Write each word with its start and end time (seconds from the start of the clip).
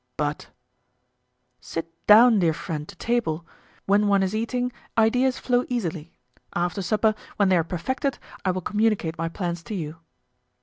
"But——" 0.17 0.47
"Sit 1.59 1.87
down, 2.07 2.39
dear 2.39 2.53
friend, 2.55 2.87
to 2.89 2.95
table. 2.95 3.45
When 3.85 4.07
one 4.07 4.23
is 4.23 4.33
eating, 4.33 4.71
ideas 4.97 5.37
flow 5.37 5.63
easily. 5.69 6.11
After 6.55 6.81
supper, 6.81 7.13
when 7.35 7.49
they 7.49 7.57
are 7.57 7.63
perfected, 7.63 8.17
I 8.43 8.49
will 8.49 8.61
communicate 8.63 9.19
my 9.19 9.29
plans 9.29 9.61
to 9.65 9.75
you." 9.75 9.97